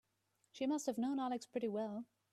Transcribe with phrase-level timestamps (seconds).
[0.49, 2.05] She must have known Alex pretty well.